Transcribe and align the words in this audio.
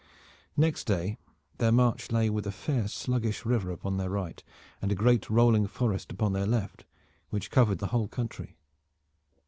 Next 0.57 0.85
day 0.85 1.19
their 1.59 1.71
march 1.71 2.11
lay 2.11 2.27
with 2.31 2.47
a 2.47 2.51
fair 2.51 2.87
sluggish 2.87 3.45
river 3.45 3.69
upon 3.69 3.97
their 3.97 4.09
right, 4.09 4.43
and 4.81 4.91
a 4.91 4.95
great 4.95 5.29
rolling 5.29 5.67
forest 5.67 6.11
upon 6.11 6.33
their 6.33 6.47
left 6.47 6.85
which 7.29 7.51
covered 7.51 7.77
the 7.77 7.89
whole 7.93 8.07
country. 8.07 8.57